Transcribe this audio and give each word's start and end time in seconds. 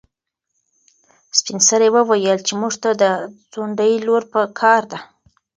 سپین 1.37 1.59
سرې 1.69 1.87
وویل 1.95 2.39
چې 2.47 2.53
موږ 2.61 2.73
ته 2.83 2.89
د 3.01 3.03
ځونډي 3.53 3.93
لور 4.05 4.23
په 4.31 4.39
کار 4.59 4.81
ده. 4.91 4.99